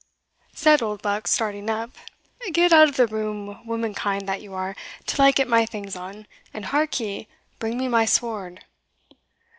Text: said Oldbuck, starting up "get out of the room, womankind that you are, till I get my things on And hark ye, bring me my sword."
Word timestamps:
said 0.55 0.81
Oldbuck, 0.81 1.27
starting 1.27 1.69
up 1.69 1.91
"get 2.53 2.73
out 2.73 2.89
of 2.89 2.95
the 2.97 3.05
room, 3.05 3.61
womankind 3.67 4.27
that 4.27 4.41
you 4.41 4.51
are, 4.55 4.75
till 5.05 5.23
I 5.23 5.29
get 5.29 5.47
my 5.47 5.63
things 5.63 5.95
on 5.95 6.25
And 6.55 6.65
hark 6.65 6.99
ye, 6.99 7.27
bring 7.59 7.77
me 7.77 7.87
my 7.87 8.05
sword." 8.05 8.65